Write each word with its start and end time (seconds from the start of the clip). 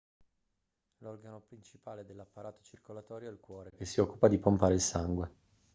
l'organo 1.03 1.41
principale 1.41 2.07
dell'apparato 2.07 2.63
circolatorio 2.63 3.29
è 3.29 3.31
il 3.31 3.39
cuore 3.39 3.69
che 3.69 3.85
si 3.85 3.99
occupa 3.99 4.27
di 4.29 4.39
pompare 4.39 4.73
il 4.73 4.81
sangue 4.81 5.31